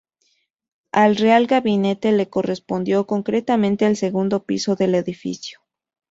Al 0.91 1.15
Real 1.15 1.45
Gabinete 1.45 2.11
le 2.11 2.27
correspondió 2.27 3.05
concretamente 3.05 3.85
el 3.85 3.95
segundo 3.95 4.43
piso 4.43 4.75
del 4.75 4.95
edificio. 4.95 5.59